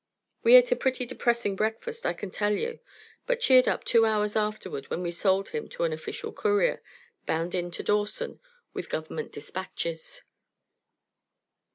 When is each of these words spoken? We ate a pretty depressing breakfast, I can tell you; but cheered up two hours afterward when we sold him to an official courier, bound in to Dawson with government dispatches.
We 0.41 0.55
ate 0.55 0.71
a 0.71 0.75
pretty 0.75 1.05
depressing 1.05 1.55
breakfast, 1.55 2.07
I 2.07 2.13
can 2.13 2.31
tell 2.31 2.53
you; 2.53 2.79
but 3.27 3.39
cheered 3.39 3.67
up 3.67 3.83
two 3.83 4.03
hours 4.03 4.35
afterward 4.35 4.89
when 4.89 5.03
we 5.03 5.11
sold 5.11 5.49
him 5.49 5.69
to 5.69 5.83
an 5.83 5.93
official 5.93 6.33
courier, 6.33 6.81
bound 7.27 7.53
in 7.53 7.69
to 7.69 7.83
Dawson 7.83 8.39
with 8.73 8.89
government 8.89 9.31
dispatches. 9.31 10.23